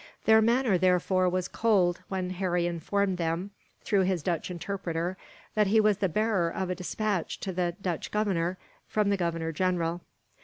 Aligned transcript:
Their 0.25 0.41
manner, 0.41 0.79
therefore, 0.79 1.29
was 1.29 1.47
cold 1.47 2.01
when 2.07 2.31
Harry 2.31 2.65
informed 2.65 3.19
them, 3.19 3.51
through 3.83 4.01
his 4.01 4.23
Dutch 4.23 4.49
interpreter, 4.49 5.15
that 5.53 5.67
he 5.67 5.79
was 5.79 5.99
the 5.99 6.09
bearer 6.09 6.49
of 6.49 6.71
a 6.71 6.75
despatch 6.75 7.39
to 7.41 7.53
the 7.53 7.75
Dutch 7.79 8.09
Governor 8.09 8.57
from 8.87 9.11
the 9.11 9.15
Governor 9.17 9.51
General. 9.51 10.01